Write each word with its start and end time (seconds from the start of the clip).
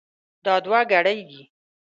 دا 0.45 0.55
دوه 0.65 0.79
ګړۍ 0.91 1.19
دي. 1.29 1.41